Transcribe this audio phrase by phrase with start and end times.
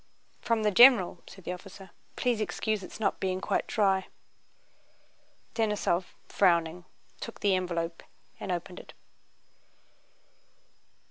[0.41, 1.91] "From the general," said the officer.
[2.15, 4.07] "Please excuse its not being quite dry."
[5.53, 6.85] Denísov, frowning,
[7.19, 8.01] took the envelope
[8.39, 8.93] and opened it.